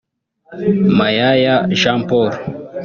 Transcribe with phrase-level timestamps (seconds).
[0.97, 2.29] Mayaya Jean Paul